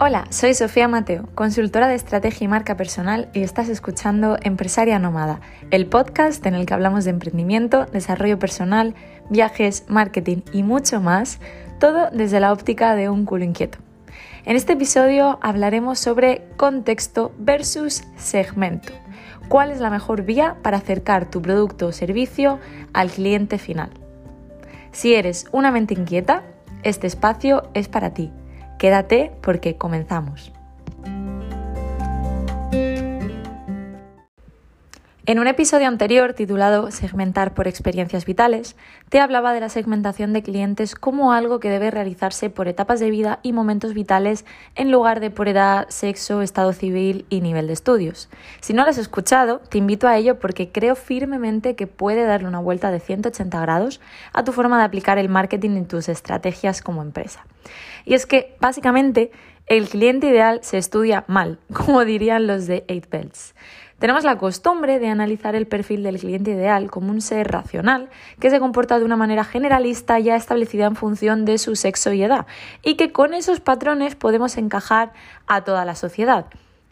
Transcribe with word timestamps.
Hola, 0.00 0.26
soy 0.30 0.54
Sofía 0.54 0.88
Mateo, 0.88 1.28
consultora 1.36 1.86
de 1.86 1.94
estrategia 1.94 2.46
y 2.46 2.48
marca 2.48 2.76
personal 2.76 3.28
y 3.32 3.44
estás 3.44 3.68
escuchando 3.68 4.36
Empresaria 4.42 4.98
Nómada, 4.98 5.40
el 5.70 5.86
podcast 5.86 6.44
en 6.46 6.54
el 6.54 6.66
que 6.66 6.74
hablamos 6.74 7.04
de 7.04 7.10
emprendimiento, 7.10 7.86
desarrollo 7.86 8.36
personal, 8.36 8.96
viajes, 9.30 9.84
marketing 9.86 10.38
y 10.52 10.64
mucho 10.64 11.00
más, 11.00 11.38
todo 11.78 12.10
desde 12.10 12.40
la 12.40 12.52
óptica 12.52 12.96
de 12.96 13.08
un 13.08 13.24
culo 13.24 13.44
inquieto. 13.44 13.78
En 14.44 14.56
este 14.56 14.72
episodio 14.72 15.38
hablaremos 15.42 16.00
sobre 16.00 16.42
contexto 16.56 17.32
versus 17.38 18.02
segmento. 18.16 18.92
¿Cuál 19.48 19.70
es 19.70 19.78
la 19.78 19.90
mejor 19.90 20.22
vía 20.22 20.56
para 20.62 20.78
acercar 20.78 21.30
tu 21.30 21.40
producto 21.40 21.86
o 21.86 21.92
servicio 21.92 22.58
al 22.92 23.12
cliente 23.12 23.58
final? 23.58 23.90
Si 24.90 25.14
eres 25.14 25.46
una 25.52 25.70
mente 25.70 25.94
inquieta, 25.94 26.42
este 26.82 27.06
espacio 27.06 27.70
es 27.74 27.86
para 27.86 28.12
ti 28.12 28.32
Quédate 28.78 29.32
porque 29.42 29.76
comenzamos. 29.76 30.52
En 35.26 35.38
un 35.38 35.46
episodio 35.46 35.88
anterior 35.88 36.34
titulado 36.34 36.90
Segmentar 36.90 37.54
por 37.54 37.66
experiencias 37.66 38.26
vitales, 38.26 38.76
te 39.08 39.20
hablaba 39.20 39.54
de 39.54 39.60
la 39.60 39.70
segmentación 39.70 40.34
de 40.34 40.42
clientes 40.42 40.94
como 40.94 41.32
algo 41.32 41.60
que 41.60 41.70
debe 41.70 41.90
realizarse 41.90 42.50
por 42.50 42.68
etapas 42.68 43.00
de 43.00 43.08
vida 43.08 43.40
y 43.42 43.54
momentos 43.54 43.94
vitales 43.94 44.44
en 44.74 44.92
lugar 44.92 45.20
de 45.20 45.30
por 45.30 45.48
edad, 45.48 45.86
sexo, 45.88 46.42
estado 46.42 46.74
civil 46.74 47.24
y 47.30 47.40
nivel 47.40 47.68
de 47.68 47.72
estudios. 47.72 48.28
Si 48.60 48.74
no 48.74 48.82
lo 48.82 48.90
has 48.90 48.98
escuchado, 48.98 49.62
te 49.70 49.78
invito 49.78 50.08
a 50.08 50.18
ello 50.18 50.38
porque 50.38 50.70
creo 50.70 50.94
firmemente 50.94 51.74
que 51.74 51.86
puede 51.86 52.24
darle 52.24 52.48
una 52.48 52.60
vuelta 52.60 52.90
de 52.90 53.00
180 53.00 53.58
grados 53.62 54.02
a 54.34 54.44
tu 54.44 54.52
forma 54.52 54.76
de 54.76 54.84
aplicar 54.84 55.16
el 55.16 55.30
marketing 55.30 55.70
en 55.70 55.88
tus 55.88 56.10
estrategias 56.10 56.82
como 56.82 57.00
empresa. 57.00 57.46
Y 58.04 58.12
es 58.12 58.26
que, 58.26 58.56
básicamente, 58.60 59.30
el 59.66 59.88
cliente 59.88 60.26
ideal 60.26 60.60
se 60.62 60.76
estudia 60.76 61.24
mal, 61.28 61.58
como 61.72 62.04
dirían 62.04 62.46
los 62.46 62.66
de 62.66 62.84
8 62.90 63.08
Belts. 63.10 63.54
Tenemos 63.98 64.24
la 64.24 64.38
costumbre 64.38 64.98
de 64.98 65.08
analizar 65.08 65.54
el 65.54 65.66
perfil 65.66 66.02
del 66.02 66.18
cliente 66.18 66.50
ideal 66.50 66.90
como 66.90 67.10
un 67.10 67.20
ser 67.20 67.50
racional 67.50 68.10
que 68.40 68.50
se 68.50 68.60
comporta 68.60 68.98
de 68.98 69.04
una 69.04 69.16
manera 69.16 69.44
generalista 69.44 70.18
ya 70.18 70.36
establecida 70.36 70.86
en 70.86 70.96
función 70.96 71.44
de 71.44 71.58
su 71.58 71.76
sexo 71.76 72.12
y 72.12 72.22
edad, 72.22 72.46
y 72.82 72.96
que 72.96 73.12
con 73.12 73.34
esos 73.34 73.60
patrones 73.60 74.16
podemos 74.16 74.56
encajar 74.56 75.12
a 75.46 75.62
toda 75.62 75.84
la 75.84 75.94
sociedad. 75.94 76.46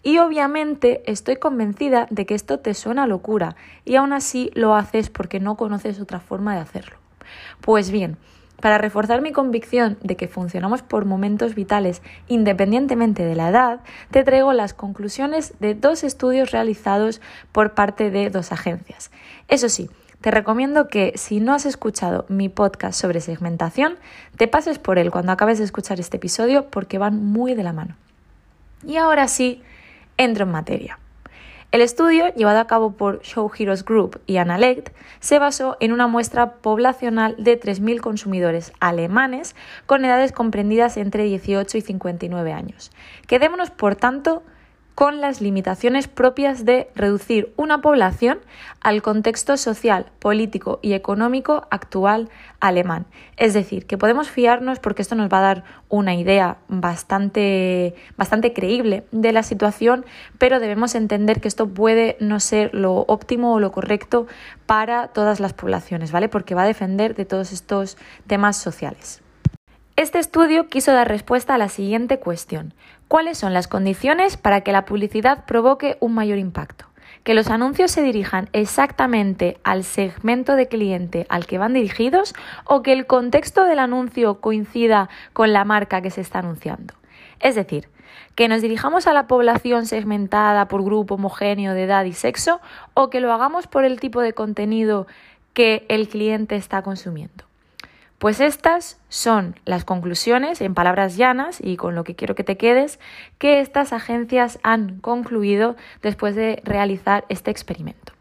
Y 0.05 0.19
obviamente 0.19 1.03
estoy 1.07 1.37
convencida 1.37 2.07
de 2.11 2.27
que 2.27 2.35
esto 2.35 2.59
te 2.59 2.75
suena 2.75 3.07
locura 3.07 3.57
y 3.85 3.97
aún 3.97 4.13
así 4.13 4.51
lo 4.55 4.75
haces 4.75 5.11
porque 5.11 5.39
no 5.39 5.57
conoces 5.57 6.01
otra 6.01 6.19
forma 6.19 6.55
de 6.55 6.61
hacerlo. 6.61 6.97
Pues 7.61 7.91
bien, 7.91 8.17
para 8.63 8.79
reforzar 8.79 9.21
mi 9.21 9.33
convicción 9.33 9.99
de 10.03 10.17
que 10.17 10.29
funcionamos 10.29 10.83
por 10.83 11.05
momentos 11.05 11.57
vitales 11.57 12.01
independientemente 12.29 13.25
de 13.25 13.35
la 13.35 13.49
edad, 13.49 13.81
te 14.13 14.23
traigo 14.23 14.53
las 14.53 14.73
conclusiones 14.73 15.55
de 15.59 15.75
dos 15.75 16.05
estudios 16.05 16.53
realizados 16.53 17.21
por 17.51 17.75
parte 17.75 18.13
de 18.13 18.31
dos 18.31 18.53
agencias. 18.53 19.11
Eso 19.49 19.69
sí, 19.69 19.91
te 20.21 20.31
recomiendo 20.31 20.87
que 20.87 21.13
si 21.17 21.41
no 21.41 21.55
has 21.55 21.67
escuchado 21.67 22.25
mi 22.29 22.49
podcast 22.49 22.99
sobre 22.99 23.21
segmentación, 23.21 23.97
te 24.37 24.47
pases 24.47 24.79
por 24.79 24.97
él 24.97 25.11
cuando 25.11 25.33
acabes 25.33 25.59
de 25.59 25.65
escuchar 25.65 25.99
este 25.99 26.19
episodio 26.19 26.71
porque 26.71 26.99
van 26.99 27.17
muy 27.17 27.55
de 27.55 27.65
la 27.65 27.73
mano. 27.73 27.97
Y 28.87 28.97
ahora 28.97 29.27
sí, 29.27 29.61
entro 30.17 30.45
en 30.45 30.53
materia. 30.53 30.99
El 31.73 31.81
estudio, 31.81 32.29
llevado 32.35 32.61
a 32.61 32.67
cabo 32.67 32.93
por 32.99 33.23
Show 33.23 33.51
Heroes 33.59 33.83
Group 33.83 34.21
y 34.27 34.37
Analect, 34.37 34.95
se 35.21 35.39
basó 35.39 35.79
en 35.81 35.95
una 35.95 36.07
muestra 36.07 36.57
poblacional 36.57 37.35
de 37.39 37.59
3.000 37.59 37.99
consumidores 38.01 38.75
alemanes 38.79 39.57
con 39.87 40.05
edades 40.05 40.33
comprendidas 40.33 40.99
entre 40.99 41.25
18 41.25 41.79
y 41.79 41.81
59 41.81 42.53
años. 42.53 42.93
Quedémonos, 43.27 43.71
por 43.71 43.97
tanto, 43.97 44.43
con 44.95 45.21
las 45.21 45.41
limitaciones 45.41 46.07
propias 46.07 46.65
de 46.65 46.91
reducir 46.95 47.53
una 47.57 47.81
población 47.81 48.39
al 48.81 49.03
contexto 49.03 49.57
social, 49.57 50.07
político 50.19 50.79
y 50.83 50.93
económico 50.93 51.67
actual 51.71 52.29
alemán. 52.61 53.07
Es 53.37 53.55
decir, 53.55 53.87
que 53.87 53.99
podemos 53.99 54.31
fiarnos 54.31 54.81
porque 54.81 55.03
esto 55.03 55.15
nos 55.15 55.33
va 55.33 55.39
a 55.39 55.43
dar 55.43 55.65
una 55.89 56.15
idea 56.15 56.59
bastante, 56.69 57.95
bastante 58.17 58.53
creíble 58.53 59.05
de 59.13 59.33
la 59.33 59.43
situación, 59.43 60.05
pero 60.39 60.61
debemos 60.61 60.95
entender 60.95 61.41
que 61.41 61.49
esto 61.49 61.69
puede 61.69 62.17
no 62.21 62.41
ser 62.41 62.75
lo 62.75 63.05
óptimo 63.09 63.55
o 63.55 63.61
lo 63.61 63.73
correcto 63.73 64.27
para 64.67 65.09
todas 65.09 65.41
las 65.41 65.53
poblaciones, 65.55 66.13
¿vale? 66.13 66.29
Porque 66.29 66.55
va 66.55 66.63
a 66.63 66.67
defender 66.67 67.15
de 67.15 67.25
todos 67.25 67.53
estos 67.53 67.97
temas 68.27 68.57
sociales. 68.57 69.22
Este 70.03 70.19
estudio 70.19 70.67
quiso 70.67 70.93
dar 70.93 71.07
respuesta 71.07 71.55
a 71.55 71.59
la 71.59 71.69
siguiente 71.69 72.19
cuestión. 72.19 72.75
¿Cuáles 73.07 73.39
son 73.39 73.55
las 73.55 73.69
condiciones 73.69 74.37
para 74.37 74.63
que 74.63 74.73
la 74.73 74.85
publicidad 74.85 75.45
provoque 75.45 75.97
un 76.01 76.13
mayor 76.13 76.39
impacto? 76.39 76.87
Que 77.23 77.35
los 77.35 77.51
anuncios 77.51 77.93
se 77.93 78.03
dirijan 78.03 78.49
exactamente 78.53 79.59
al 79.63 79.85
segmento 79.85 80.57
de 80.57 80.67
cliente 80.67 81.25
al 81.29 81.47
que 81.47 81.57
van 81.57 81.75
dirigidos 81.75 82.35
o 82.65 82.83
que 82.83 82.93
el 82.93 83.07
contexto 83.07 83.65
del 83.65 83.79
anuncio 83.79 84.41
coincida 84.41 85.09
con 85.33 85.53
la 85.53 85.65
marca 85.65 86.03
que 86.03 86.11
se 86.11 86.21
está 86.21 86.41
anunciando. 86.41 86.95
Es 87.39 87.55
decir, 87.55 87.89
que 88.35 88.49
nos 88.49 88.61
dirijamos 88.61 89.07
a 89.07 89.13
la 89.13 89.29
población 89.29 89.87
segmentada 89.87 90.67
por 90.67 90.83
grupo 90.83 91.15
homogéneo 91.15 91.75
de 91.75 91.85
edad 91.85 92.05
y 92.07 92.13
sexo 92.13 92.61
o 92.95 93.09
que 93.09 93.21
lo 93.21 93.33
hagamos 93.33 93.69
por 93.69 93.85
el 93.85 94.01
tipo 94.01 94.21
de 94.21 94.33
contenido 94.33 95.07
que 95.55 95.87
el 95.89 96.09
cliente 96.09 96.57
está 96.57 96.83
consumiendo. 96.83 97.52
Pues 98.23 98.39
estas 98.39 99.01
son 99.09 99.57
las 99.65 99.85
conclusiones, 99.85 100.61
en 100.61 100.75
palabras 100.75 101.17
llanas 101.17 101.59
y 101.61 101.77
con 101.77 101.97
lo 101.97 102.05
que 102.05 102.15
quiero 102.15 102.37
que 102.37 102.45
te 102.45 102.57
quedes, 102.57 103.01
que 103.39 103.59
estas 103.59 103.93
agencias 103.93 104.61
han 104.63 105.01
concluido 105.01 105.75
después 106.03 106.37
de 106.37 106.63
realizar 106.65 107.25
este 107.29 107.51
experimento. 107.51 108.13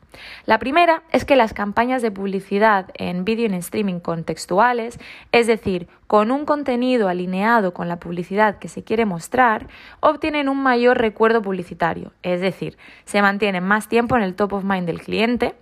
La 0.45 0.59
primera 0.59 1.03
es 1.11 1.25
que 1.25 1.35
las 1.35 1.53
campañas 1.53 2.01
de 2.01 2.11
publicidad 2.11 2.89
en 2.95 3.25
vídeo 3.25 3.45
en 3.45 3.53
streaming 3.53 3.99
contextuales, 3.99 4.99
es 5.31 5.47
decir, 5.47 5.87
con 6.07 6.31
un 6.31 6.45
contenido 6.45 7.07
alineado 7.07 7.73
con 7.73 7.87
la 7.87 7.99
publicidad 7.99 8.59
que 8.59 8.67
se 8.67 8.83
quiere 8.83 9.05
mostrar, 9.05 9.67
obtienen 9.99 10.49
un 10.49 10.61
mayor 10.61 10.97
recuerdo 10.97 11.41
publicitario, 11.41 12.11
es 12.23 12.41
decir, 12.41 12.77
se 13.05 13.21
mantienen 13.21 13.63
más 13.63 13.87
tiempo 13.87 14.17
en 14.17 14.23
el 14.23 14.35
top 14.35 14.53
of 14.53 14.63
mind 14.63 14.87
del 14.87 15.01
cliente, 15.01 15.55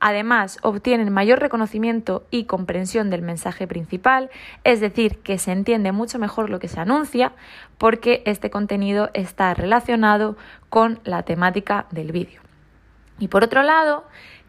Además, 0.00 0.58
obtienen 0.60 1.10
mayor 1.12 1.40
reconocimiento 1.40 2.26
y 2.30 2.44
comprensión 2.44 3.08
del 3.08 3.22
mensaje 3.22 3.66
principal, 3.66 4.28
es 4.62 4.80
decir, 4.80 5.18
que 5.20 5.38
se 5.38 5.50
entiende 5.52 5.92
mucho 5.92 6.18
mejor 6.18 6.50
lo 6.50 6.58
que 6.58 6.68
se 6.68 6.78
anuncia 6.78 7.32
porque 7.78 8.22
este 8.26 8.50
contenido 8.50 9.08
está 9.14 9.54
relacionado 9.54 10.36
con 10.68 11.00
la 11.04 11.22
temática 11.22 11.86
del 11.90 12.12
vídeo. 12.12 12.43
Y 13.18 13.28
por 13.28 13.44
otro 13.44 13.62
lado, 13.62 14.04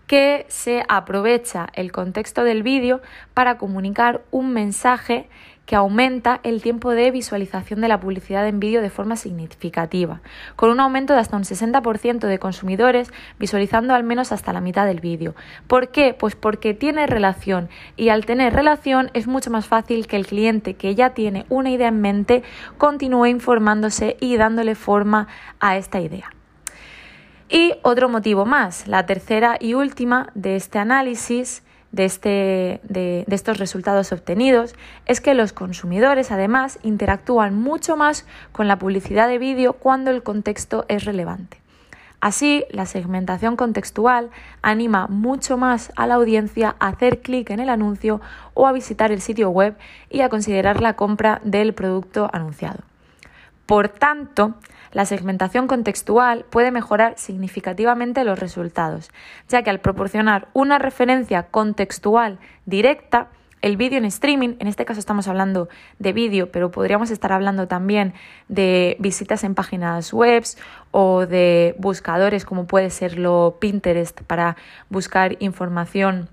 que 0.07 0.45
se 0.49 0.83
aprovecha 0.87 1.67
el 1.73 1.91
contexto 1.91 2.43
del 2.43 2.63
vídeo 2.63 3.01
para 3.33 3.57
comunicar 3.57 4.21
un 4.31 4.53
mensaje 4.53 5.27
que 5.65 5.75
aumenta 5.75 6.39
el 6.43 6.61
tiempo 6.61 6.91
de 6.91 7.09
visualización 7.09 7.81
de 7.81 7.87
la 7.87 7.99
publicidad 7.99 8.47
en 8.47 8.59
vídeo 8.59 8.81
de 8.81 8.91
forma 8.91 9.15
significativa, 9.15 10.21
con 10.55 10.69
un 10.69 10.79
aumento 10.79 11.13
de 11.13 11.19
hasta 11.19 11.37
un 11.37 11.43
60% 11.43 12.27
de 12.27 12.37
consumidores 12.39 13.11
visualizando 13.39 13.95
al 13.95 14.03
menos 14.03 14.31
hasta 14.31 14.53
la 14.53 14.61
mitad 14.61 14.85
del 14.85 14.99
vídeo. 14.99 15.33
¿Por 15.67 15.89
qué? 15.89 16.13
Pues 16.13 16.35
porque 16.35 16.75
tiene 16.75 17.07
relación 17.07 17.69
y 17.95 18.09
al 18.09 18.25
tener 18.25 18.53
relación 18.53 19.09
es 19.13 19.25
mucho 19.25 19.49
más 19.49 19.65
fácil 19.65 20.05
que 20.05 20.17
el 20.17 20.27
cliente 20.27 20.75
que 20.75 20.93
ya 20.93 21.15
tiene 21.15 21.47
una 21.49 21.71
idea 21.71 21.87
en 21.87 22.01
mente 22.01 22.43
continúe 22.77 23.25
informándose 23.25 24.17
y 24.19 24.37
dándole 24.37 24.75
forma 24.75 25.27
a 25.59 25.77
esta 25.77 25.99
idea. 25.99 26.34
Y 27.50 27.75
otro 27.83 28.09
motivo 28.09 28.45
más, 28.45 28.88
la 28.88 29.06
tercera 29.06 29.57
y 29.59 29.75
última 29.75 30.29
de 30.33 30.56
este 30.56 30.79
análisis, 30.79 31.61
de, 31.91 32.06
este, 32.06 32.81
de, 32.83 33.23
estos 33.29 33.59
resultados 33.59 34.11
obtenidos, 34.11 34.73
es 35.06 35.22
que 35.22 35.35
los 35.35 35.53
consumidores 35.53 36.31
además 36.31 36.80
interactúan 36.81 37.56
mucho 37.56 37.97
más 37.97 38.25
con 38.51 38.68
la 38.68 38.80
publicidad 38.80 39.27
de 39.27 39.38
vídeo 39.38 39.74
cuando 39.74 40.09
el 40.09 40.24
contexto 40.24 40.86
es 40.88 41.06
relevante. 41.06 41.62
Así, 42.19 42.65
la 42.71 42.88
segmentación 42.88 43.56
contextual 43.56 44.31
anima 44.63 45.06
mucho 45.07 45.57
más 45.57 45.92
a 45.95 46.07
la 46.07 46.15
audiencia 46.15 46.75
a 46.80 46.88
hacer 46.88 47.21
clic 47.21 47.51
en 47.51 47.59
el 47.59 47.69
anuncio 47.69 48.19
o 48.56 48.65
a 48.65 48.71
visitar 48.71 49.12
el 49.12 49.21
sitio 49.21 49.51
web 49.51 49.77
y 50.09 50.21
a 50.21 50.30
considerar 50.30 50.81
la 50.81 50.95
compra 50.95 51.39
del 51.44 51.75
producto 51.75 52.27
anunciado. 52.33 52.80
Por 53.65 53.89
tanto, 53.89 54.56
la 54.91 55.06
segmentación 55.06 55.67
contextual 55.67 56.45
puede 56.50 56.71
mejorar 56.71 57.15
significativamente 57.17 58.23
los 58.23 58.39
resultados, 58.39 59.09
ya 59.50 59.63
que 59.63 59.69
al 59.69 59.81
proporcionar 59.81 60.47
una 60.53 60.77
referencia 60.77 61.44
contextual 61.44 62.39
directa, 62.65 63.29
el 63.62 63.77
vídeo 63.77 63.97
en 63.97 64.06
streaming, 64.06 64.56
en 64.59 64.67
este 64.67 64.85
caso 64.85 65.00
estamos 65.00 65.27
hablando 65.27 65.69
de 65.97 66.13
vídeo, 66.13 66.51
pero 66.51 66.69
podríamos 66.69 67.09
estar 67.09 67.31
hablando 67.33 67.67
también 67.67 68.13
de 68.47 68.95
visitas 69.00 69.44
en 69.44 69.56
páginas 69.56 70.13
web 70.13 70.44
o 70.91 71.25
de 71.25 71.75
buscadores 71.79 72.45
como 72.45 72.68
puede 72.68 72.91
ser 72.91 73.18
lo 73.18 73.57
Pinterest 73.59 74.21
para 74.21 74.56
buscar 74.89 75.38
información 75.39 76.29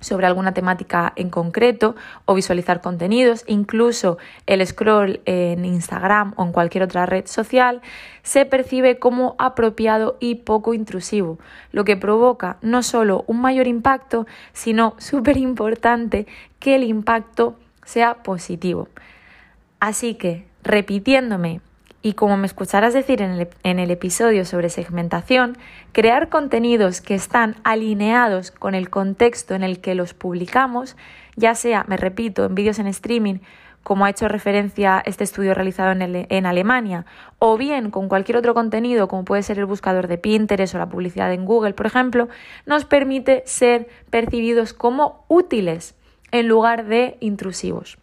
sobre 0.00 0.26
alguna 0.26 0.52
temática 0.52 1.12
en 1.16 1.30
concreto 1.30 1.96
o 2.24 2.34
visualizar 2.34 2.80
contenidos, 2.80 3.44
incluso 3.46 4.18
el 4.46 4.64
scroll 4.66 5.20
en 5.24 5.64
Instagram 5.64 6.34
o 6.36 6.44
en 6.44 6.52
cualquier 6.52 6.84
otra 6.84 7.06
red 7.06 7.26
social, 7.26 7.80
se 8.22 8.44
percibe 8.44 8.98
como 8.98 9.34
apropiado 9.38 10.16
y 10.20 10.36
poco 10.36 10.74
intrusivo, 10.74 11.38
lo 11.72 11.84
que 11.84 11.96
provoca 11.96 12.58
no 12.62 12.82
solo 12.82 13.24
un 13.26 13.40
mayor 13.40 13.66
impacto, 13.66 14.26
sino 14.52 14.94
súper 14.98 15.36
importante 15.36 16.26
que 16.58 16.76
el 16.76 16.84
impacto 16.84 17.56
sea 17.84 18.22
positivo. 18.22 18.88
Así 19.80 20.14
que, 20.14 20.46
repitiéndome 20.62 21.60
y 22.06 22.12
como 22.12 22.36
me 22.36 22.46
escucharás 22.46 22.94
decir 22.94 23.20
en 23.20 23.32
el, 23.80 23.90
episodio 23.90 24.44
sobre 24.44 24.68
segmentación, 24.68 25.58
crear 25.90 26.28
contenidos 26.28 27.00
que 27.00 27.16
están 27.16 27.56
alineados 27.64 28.52
con 28.52 28.76
el 28.76 28.90
contexto 28.90 29.56
en 29.56 29.64
el 29.64 29.80
que 29.80 29.96
los 29.96 30.14
publicamos, 30.14 30.96
ya 31.34 31.56
sea, 31.56 31.84
me 31.88 31.96
repito, 31.96 32.44
en 32.44 32.54
vídeos 32.54 32.78
en 32.78 32.86
streaming, 32.86 33.38
como 33.82 34.04
ha 34.04 34.10
hecho 34.10 34.28
referencia 34.28 35.02
este 35.04 35.24
estudio 35.24 35.52
realizado 35.52 35.90
en, 35.90 36.26
en, 36.28 36.46
Alemania, 36.46 37.06
o 37.40 37.56
bien 37.56 37.90
con 37.90 38.08
cualquier 38.08 38.38
otro 38.38 38.54
contenido, 38.54 39.08
como 39.08 39.24
puede 39.24 39.42
ser 39.42 39.58
el 39.58 39.66
buscador 39.66 40.06
de 40.06 40.16
Pinterest 40.16 40.76
o 40.76 40.78
la 40.78 40.88
publicidad 40.88 41.32
en 41.32 41.44
Google, 41.44 41.74
por 41.74 41.86
ejemplo, 41.86 42.28
nos 42.66 42.84
permite 42.84 43.42
ser 43.46 43.88
percibidos 44.10 44.74
como 44.74 45.24
útiles 45.26 45.96
en 46.30 46.46
lugar 46.46 46.84
de 46.84 47.16
intrusivos. 47.18 47.98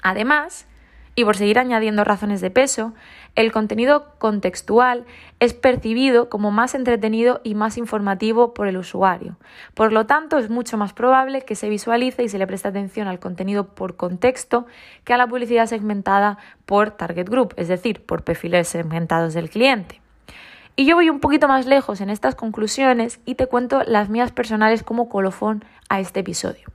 Además, 0.00 0.68
y 1.16 1.24
por 1.24 1.36
seguir 1.36 1.58
añadiendo 1.58 2.04
razones 2.04 2.40
de 2.40 2.50
peso, 2.50 2.92
el 3.36 3.52
contenido 3.52 4.14
contextual 4.18 5.04
es 5.40 5.54
percibido 5.54 6.28
como 6.28 6.50
más 6.50 6.74
entretenido 6.74 7.40
y 7.44 7.54
más 7.54 7.78
informativo 7.78 8.54
por 8.54 8.66
el 8.66 8.76
usuario. 8.76 9.36
Por 9.74 9.92
lo 9.92 10.06
tanto, 10.06 10.38
es 10.38 10.50
mucho 10.50 10.76
más 10.76 10.92
probable 10.92 11.42
que 11.42 11.54
se 11.54 11.68
visualice 11.68 12.22
y 12.22 12.28
se 12.28 12.38
le 12.38 12.46
preste 12.46 12.68
atención 12.68 13.08
al 13.08 13.20
contenido 13.20 13.68
por 13.68 13.96
contexto 13.96 14.66
que 15.04 15.14
a 15.14 15.16
la 15.16 15.26
publicidad 15.26 15.66
segmentada 15.66 16.38
por 16.66 16.90
target 16.90 17.28
group, 17.28 17.54
es 17.56 17.68
decir, 17.68 18.04
por 18.04 18.22
perfiles 18.22 18.68
segmentados 18.68 19.34
del 19.34 19.50
cliente. 19.50 20.00
Y 20.76 20.86
yo 20.86 20.96
voy 20.96 21.08
un 21.10 21.20
poquito 21.20 21.46
más 21.46 21.66
lejos 21.66 22.00
en 22.00 22.10
estas 22.10 22.34
conclusiones 22.34 23.20
y 23.24 23.36
te 23.36 23.46
cuento 23.46 23.82
las 23.86 24.08
mías 24.08 24.32
personales 24.32 24.82
como 24.82 25.08
colofón 25.08 25.64
a 25.88 26.00
este 26.00 26.20
episodio 26.20 26.66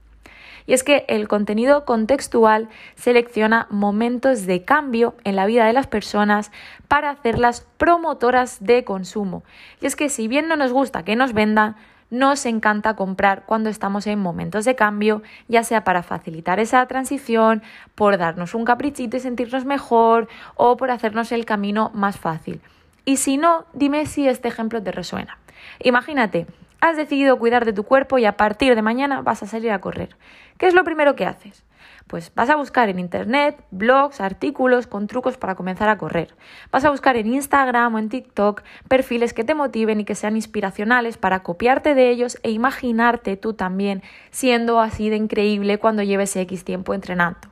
y 0.70 0.72
es 0.72 0.84
que 0.84 1.04
el 1.08 1.26
contenido 1.26 1.84
contextual 1.84 2.68
selecciona 2.94 3.66
momentos 3.70 4.46
de 4.46 4.62
cambio 4.62 5.16
en 5.24 5.34
la 5.34 5.44
vida 5.46 5.66
de 5.66 5.72
las 5.72 5.88
personas 5.88 6.52
para 6.86 7.10
hacerlas 7.10 7.66
promotoras 7.76 8.58
de 8.64 8.84
consumo. 8.84 9.42
Y 9.80 9.86
es 9.86 9.96
que 9.96 10.08
si 10.08 10.28
bien 10.28 10.46
no 10.46 10.54
nos 10.54 10.72
gusta 10.72 11.02
que 11.02 11.16
nos 11.16 11.32
vendan, 11.32 11.74
nos 12.08 12.46
encanta 12.46 12.94
comprar 12.94 13.42
cuando 13.46 13.68
estamos 13.68 14.06
en 14.06 14.20
momentos 14.20 14.64
de 14.64 14.76
cambio, 14.76 15.24
ya 15.48 15.64
sea 15.64 15.82
para 15.82 16.04
facilitar 16.04 16.60
esa 16.60 16.86
transición, 16.86 17.64
por 17.96 18.16
darnos 18.16 18.54
un 18.54 18.64
caprichito 18.64 19.16
y 19.16 19.20
sentirnos 19.20 19.64
mejor 19.64 20.28
o 20.54 20.76
por 20.76 20.92
hacernos 20.92 21.32
el 21.32 21.46
camino 21.46 21.90
más 21.94 22.16
fácil. 22.16 22.60
Y 23.04 23.16
si 23.16 23.38
no, 23.38 23.64
dime 23.72 24.06
si 24.06 24.28
este 24.28 24.46
ejemplo 24.46 24.80
te 24.80 24.92
resuena. 24.92 25.36
Imagínate 25.80 26.46
Has 26.80 26.96
decidido 26.96 27.38
cuidar 27.38 27.66
de 27.66 27.74
tu 27.74 27.84
cuerpo 27.84 28.16
y 28.16 28.24
a 28.24 28.38
partir 28.38 28.74
de 28.74 28.80
mañana 28.80 29.20
vas 29.20 29.42
a 29.42 29.46
salir 29.46 29.70
a 29.70 29.82
correr. 29.82 30.16
¿Qué 30.56 30.66
es 30.66 30.72
lo 30.72 30.82
primero 30.82 31.14
que 31.14 31.26
haces? 31.26 31.62
Pues 32.06 32.32
vas 32.34 32.48
a 32.48 32.56
buscar 32.56 32.88
en 32.88 32.98
Internet 32.98 33.62
blogs, 33.70 34.20
artículos 34.20 34.86
con 34.86 35.06
trucos 35.06 35.36
para 35.36 35.54
comenzar 35.56 35.90
a 35.90 35.98
correr. 35.98 36.34
Vas 36.72 36.86
a 36.86 36.90
buscar 36.90 37.16
en 37.16 37.26
Instagram 37.34 37.94
o 37.94 37.98
en 37.98 38.08
TikTok 38.08 38.62
perfiles 38.88 39.34
que 39.34 39.44
te 39.44 39.54
motiven 39.54 40.00
y 40.00 40.04
que 40.04 40.14
sean 40.14 40.36
inspiracionales 40.36 41.18
para 41.18 41.42
copiarte 41.42 41.94
de 41.94 42.08
ellos 42.08 42.38
e 42.42 42.50
imaginarte 42.50 43.36
tú 43.36 43.52
también 43.52 44.02
siendo 44.30 44.80
así 44.80 45.10
de 45.10 45.16
increíble 45.16 45.78
cuando 45.78 46.02
lleves 46.02 46.34
X 46.34 46.64
tiempo 46.64 46.94
entrenando. 46.94 47.49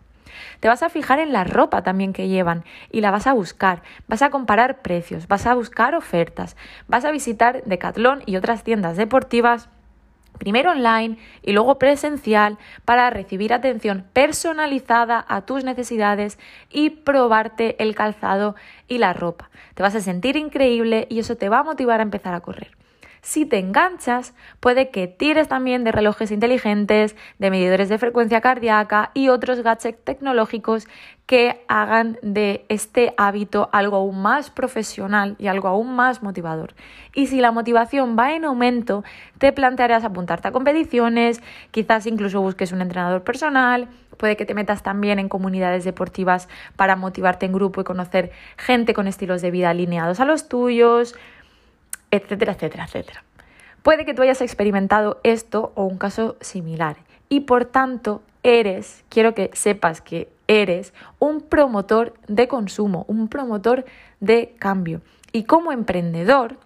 Te 0.61 0.69
vas 0.69 0.83
a 0.83 0.89
fijar 0.89 1.19
en 1.19 1.33
la 1.33 1.45
ropa 1.45 1.83
también 1.83 2.13
que 2.13 2.29
llevan 2.29 2.65
y 2.91 3.01
la 3.01 3.11
vas 3.11 3.27
a 3.27 3.33
buscar. 3.33 3.83
Vas 4.07 4.23
a 4.23 4.31
comparar 4.31 4.83
precios, 4.83 5.29
vas 5.29 5.47
a 5.47 5.55
buscar 5.55 5.95
ofertas, 5.95 6.57
vas 6.87 7.05
a 7.05 7.11
visitar 7.11 7.63
Decathlon 7.65 8.23
y 8.27 8.37
otras 8.37 8.65
tiendas 8.65 8.97
deportivas 8.97 9.69
primero 10.39 10.71
online 10.71 11.19
y 11.43 11.53
luego 11.53 11.79
presencial 11.79 12.59
para 12.85 13.11
recibir 13.11 13.53
atención 13.53 14.07
personalizada 14.13 15.25
a 15.29 15.43
tus 15.43 15.65
necesidades 15.65 16.39
y 16.71 16.91
probarte 16.91 17.83
el 17.83 17.95
calzado 17.95 18.55
y 18.87 18.99
la 18.99 19.13
ropa. 19.13 19.51
Te 19.75 19.83
vas 19.83 19.95
a 19.95 20.01
sentir 20.01 20.37
increíble 20.37 21.07
y 21.11 21.19
eso 21.19 21.37
te 21.37 21.49
va 21.49 21.59
a 21.59 21.65
motivar 21.65 22.01
a 22.01 22.05
empezar 22.05 22.35
a 22.35 22.41
correr. 22.41 22.77
Si 23.23 23.47
te 23.47 23.59
enganchas, 23.59 24.35
puede 24.61 24.91
que 24.91 25.07
tires 25.07 25.49
también 25.49 25.85
de 25.85 25.93
relojes 25.93 26.31
inteligentes, 26.31 27.17
de 27.39 27.51
medidores 27.51 27.89
de 27.89 27.99
frecuencia 27.99 28.41
cardíaca 28.41 29.11
y 29.15 29.29
otros 29.29 29.63
gadgets 29.63 30.05
tecnológicos 30.05 30.87
que 31.27 31.63
hagan 31.69 32.19
de 32.23 32.65
este 32.71 33.13
hábito 33.19 33.69
algo 33.73 33.97
aún 33.97 34.23
más 34.23 34.49
profesional 34.51 35.37
y 35.39 35.49
algo 35.49 35.69
aún 35.69 35.95
más 35.95 36.23
motivador. 36.23 36.75
Y 37.15 37.27
si 37.27 37.41
la 37.41 37.53
motivación 37.53 38.17
va 38.19 38.33
en 38.33 38.47
aumento, 38.47 39.05
te 39.37 39.53
plantearás 39.53 40.05
apuntarte 40.05 40.49
a 40.49 40.53
competiciones, 40.53 41.43
quizás 41.71 42.07
incluso 42.07 42.41
busques 42.41 42.73
un 42.73 42.81
entrenador 42.81 43.25
personal, 43.25 43.89
puede 44.17 44.37
que 44.37 44.47
te 44.47 44.55
metas 44.55 44.83
también 44.83 45.19
en 45.19 45.29
comunidades 45.29 45.85
deportivas 45.85 46.49
para 46.77 46.97
motivarte 46.97 47.47
en 47.47 47.53
grupo 47.53 47.81
y 47.81 47.85
conocer 47.85 48.33
gente 48.57 48.95
con 48.95 49.07
estilos 49.07 49.43
de 49.43 49.51
vida 49.51 49.71
alineados 49.71 50.21
a 50.21 50.25
los 50.25 50.49
tuyos, 50.49 51.15
etcétera, 52.11 52.53
etcétera, 52.53 52.85
etcétera. 52.85 53.25
Puede 53.83 54.05
que 54.05 54.15
tú 54.15 54.23
hayas 54.23 54.41
experimentado 54.41 55.21
esto 55.23 55.73
o 55.75 55.85
un 55.85 55.99
caso 55.99 56.37
similar 56.41 56.97
y 57.29 57.41
por 57.41 57.65
tanto 57.65 58.23
eres, 58.43 59.05
quiero 59.09 59.35
que 59.35 59.51
sepas 59.55 60.01
que 60.01 60.29
eres 60.47 60.95
un 61.19 61.41
promotor 61.43 62.15
de 62.27 62.49
consumo, 62.49 63.05
un 63.09 63.29
promotor 63.29 63.85
de 64.21 64.55
cambio. 64.59 65.03
Y 65.33 65.45
como 65.45 65.73
emprendedor 65.73 66.57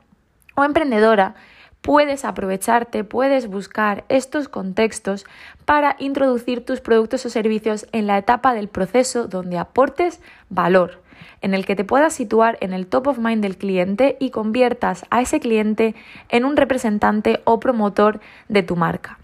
o 0.55 0.65
emprendedora, 0.65 1.35
puedes 1.81 2.25
aprovecharte, 2.25 3.05
puedes 3.05 3.49
buscar 3.49 4.05
estos 4.09 4.49
contextos 4.49 5.27
para 5.65 5.97
introducir 5.99 6.65
tus 6.65 6.81
productos 6.81 7.27
o 7.27 7.31
servicios 7.31 7.87
en 7.93 8.07
la 8.07 8.19
etapa 8.19 8.55
del 8.55 8.69
proceso 8.69 9.27
donde 9.27 9.59
aportes 9.59 10.21
valor 10.49 11.02
en 11.41 11.55
el 11.55 11.67
que 11.67 11.77
te 11.77 11.85
puedas 11.85 12.15
situar 12.15 12.59
en 12.61 12.73
el 12.73 12.87
top 12.87 13.09
of 13.09 13.19
mind 13.19 13.43
del 13.43 13.57
cliente 13.57 14.17
y 14.21 14.31
conviertas 14.31 15.05
a 15.11 15.21
ese 15.21 15.41
cliente 15.41 15.95
en 16.29 16.45
un 16.45 16.57
representante 16.57 17.41
o 17.45 17.61
promotor 17.61 18.21
de 18.49 18.63
tu 18.63 18.77
marca. 18.77 19.19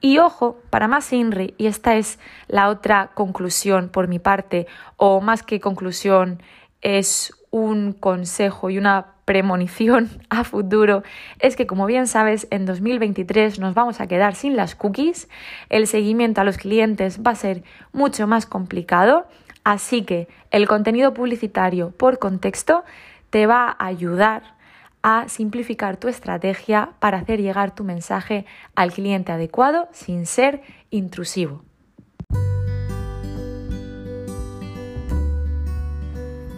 Y 0.00 0.18
ojo, 0.18 0.58
para 0.68 0.86
más 0.86 1.10
INRI, 1.12 1.54
y 1.56 1.66
esta 1.66 1.96
es 1.96 2.18
la 2.46 2.68
otra 2.68 3.12
conclusión 3.14 3.88
por 3.88 4.06
mi 4.06 4.18
parte, 4.18 4.66
o 4.96 5.22
más 5.22 5.42
que 5.42 5.60
conclusión, 5.60 6.42
es 6.82 7.32
un 7.50 7.92
consejo 7.92 8.68
y 8.68 8.78
una 8.78 9.14
premonición 9.24 10.10
a 10.28 10.44
futuro 10.44 11.02
es 11.38 11.56
que, 11.56 11.66
como 11.66 11.86
bien 11.86 12.06
sabes, 12.06 12.46
en 12.50 12.66
2023 12.66 13.58
nos 13.58 13.74
vamos 13.74 14.00
a 14.00 14.06
quedar 14.06 14.34
sin 14.34 14.56
las 14.56 14.74
cookies, 14.74 15.28
el 15.70 15.86
seguimiento 15.86 16.40
a 16.40 16.44
los 16.44 16.58
clientes 16.58 17.20
va 17.26 17.30
a 17.30 17.36
ser 17.36 17.62
mucho 17.92 18.26
más 18.26 18.44
complicado 18.46 19.26
Así 19.64 20.04
que 20.04 20.28
el 20.50 20.68
contenido 20.68 21.14
publicitario 21.14 21.90
por 21.90 22.18
contexto 22.18 22.84
te 23.30 23.46
va 23.46 23.66
a 23.66 23.86
ayudar 23.86 24.54
a 25.02 25.28
simplificar 25.28 25.96
tu 25.96 26.08
estrategia 26.08 26.90
para 26.98 27.18
hacer 27.18 27.40
llegar 27.40 27.74
tu 27.74 27.82
mensaje 27.84 28.46
al 28.74 28.92
cliente 28.92 29.32
adecuado 29.32 29.88
sin 29.92 30.26
ser 30.26 30.62
intrusivo. 30.90 31.62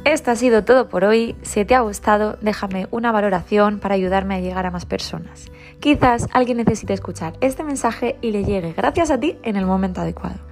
Esto 0.04 0.30
ha 0.30 0.36
sido 0.36 0.64
todo 0.64 0.88
por 0.88 1.04
hoy. 1.04 1.34
Si 1.42 1.64
te 1.64 1.74
ha 1.74 1.80
gustado, 1.80 2.38
déjame 2.40 2.86
una 2.92 3.10
valoración 3.10 3.80
para 3.80 3.96
ayudarme 3.96 4.36
a 4.36 4.40
llegar 4.40 4.64
a 4.64 4.70
más 4.70 4.86
personas. 4.86 5.50
Quizás 5.80 6.28
alguien 6.32 6.58
necesite 6.58 6.92
escuchar 6.92 7.32
este 7.40 7.64
mensaje 7.64 8.16
y 8.22 8.30
le 8.30 8.44
llegue 8.44 8.72
gracias 8.72 9.10
a 9.10 9.18
ti 9.18 9.36
en 9.42 9.56
el 9.56 9.66
momento 9.66 10.00
adecuado. 10.00 10.45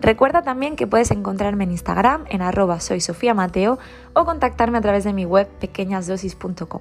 Recuerda 0.00 0.42
también 0.42 0.76
que 0.76 0.86
puedes 0.86 1.10
encontrarme 1.10 1.64
en 1.64 1.72
Instagram 1.72 2.24
en 2.28 2.40
arroba 2.40 2.80
soy 2.80 3.00
Sofía 3.00 3.34
Mateo 3.34 3.78
o 4.14 4.24
contactarme 4.24 4.78
a 4.78 4.80
través 4.80 5.04
de 5.04 5.12
mi 5.12 5.26
web 5.26 5.46
pequeñasdosis.com. 5.60 6.80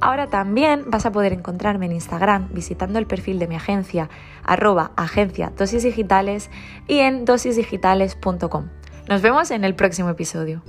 Ahora 0.00 0.26
también 0.28 0.84
vas 0.86 1.06
a 1.06 1.12
poder 1.12 1.32
encontrarme 1.32 1.86
en 1.86 1.92
Instagram 1.92 2.48
visitando 2.52 2.98
el 2.98 3.06
perfil 3.06 3.38
de 3.38 3.48
mi 3.48 3.56
agencia 3.56 4.10
arroba 4.44 4.92
agencia 4.96 5.52
dosis 5.56 5.82
digitales 5.82 6.50
y 6.86 6.98
en 6.98 7.24
dosisdigitales.com. 7.24 8.68
Nos 9.08 9.22
vemos 9.22 9.50
en 9.50 9.64
el 9.64 9.74
próximo 9.74 10.10
episodio. 10.10 10.62